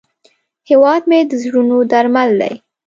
هیواد 0.69 1.01
مې 1.09 1.19
د 1.25 1.31
زړونو 1.43 1.77
درمل 1.91 2.29
دی 2.41 2.53